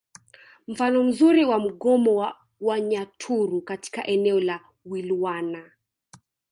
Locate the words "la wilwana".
4.39-5.71